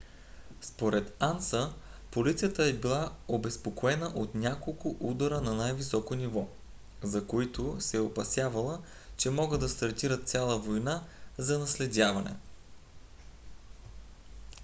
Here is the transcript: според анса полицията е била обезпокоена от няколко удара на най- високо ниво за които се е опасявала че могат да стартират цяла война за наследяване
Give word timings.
според 0.61 1.15
анса 1.21 1.73
полицията 2.11 2.63
е 2.63 2.73
била 2.73 3.13
обезпокоена 3.27 4.05
от 4.15 4.35
няколко 4.35 4.95
удара 4.99 5.41
на 5.41 5.53
най- 5.53 5.73
високо 5.73 6.15
ниво 6.15 6.47
за 7.03 7.27
които 7.27 7.75
се 7.79 7.97
е 7.97 8.01
опасявала 8.01 8.81
че 9.17 9.29
могат 9.29 9.59
да 9.59 9.69
стартират 9.69 10.29
цяла 10.29 10.57
война 10.59 11.03
за 11.37 11.59
наследяване 11.59 12.35